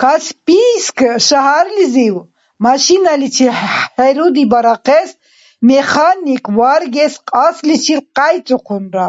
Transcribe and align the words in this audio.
Каспийск 0.00 0.98
шагьарлизив, 1.26 2.16
машиналичи 2.66 3.46
хӏерудибарахъес 3.72 5.10
механик 5.68 6.44
варгес 6.58 7.14
кьасличил 7.28 8.00
къяйцӏухъунра. 8.16 9.06